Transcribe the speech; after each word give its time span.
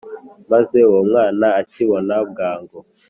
Maze 0.51 0.77
uwo 0.89 1.01
mwana 1.09 1.47
akibona 1.61 2.15
bwangu 2.29 2.77